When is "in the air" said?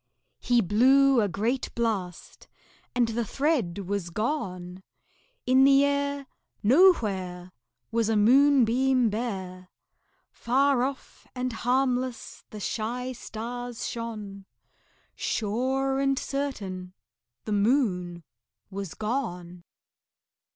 5.45-6.25